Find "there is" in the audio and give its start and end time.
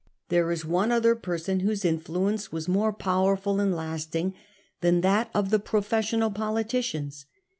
0.29-0.65